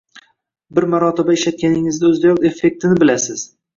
[0.77, 3.45] Bir marotaba ishlatganingizni õzidayoq effektini bilinasiz